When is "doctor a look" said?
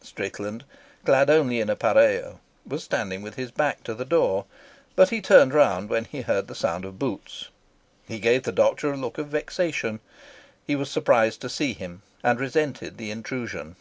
8.52-9.18